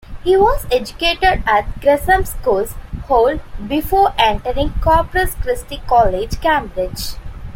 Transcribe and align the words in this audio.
He 0.23 0.35
was 0.35 0.65
educated 0.71 1.43
at 1.45 1.79
Gresham's 1.79 2.29
School, 2.31 2.65
Holt, 3.03 3.39
before 3.67 4.15
entering 4.17 4.73
Corpus 4.81 5.35
Christi 5.35 5.79
College, 5.87 6.41
Cambridge. 6.41 7.09